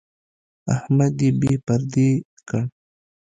احمد 0.75 1.13
يې 1.23 1.29
بې 1.39 1.53
پردې 1.65 2.09
کړ. 2.47 2.63